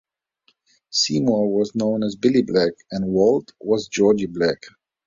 [0.91, 4.63] Seymour was known as Billy Black, and Walt was Georgie Black.